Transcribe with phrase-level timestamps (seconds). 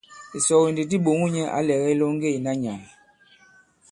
[0.37, 2.85] Ìsɔge ndi di ɓòŋo nyɛ̄ ǎ lɛ̀gɛ ilɔŋge ìna nyàà.